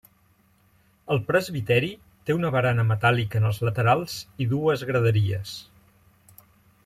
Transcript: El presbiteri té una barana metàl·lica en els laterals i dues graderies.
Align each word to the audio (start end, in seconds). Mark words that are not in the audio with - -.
El 1.15 1.19
presbiteri 1.27 1.89
té 2.29 2.37
una 2.37 2.51
barana 2.55 2.85
metàl·lica 2.93 3.39
en 3.41 3.45
els 3.51 3.61
laterals 3.67 4.15
i 4.45 4.49
dues 4.57 4.87
graderies. 4.93 5.55